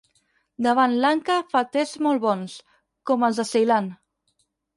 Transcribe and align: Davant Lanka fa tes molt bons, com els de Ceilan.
Davant 0.67 0.95
Lanka 1.03 1.35
fa 1.51 1.61
tes 1.75 1.91
molt 2.07 2.25
bons, 2.25 2.57
com 3.11 3.27
els 3.29 3.43
de 3.45 3.47
Ceilan. 3.53 3.93